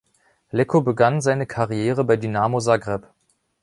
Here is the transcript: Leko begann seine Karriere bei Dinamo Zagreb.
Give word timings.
Leko 0.51 0.81
begann 0.81 1.21
seine 1.21 1.45
Karriere 1.45 2.03
bei 2.03 2.17
Dinamo 2.17 2.59
Zagreb. 2.59 3.05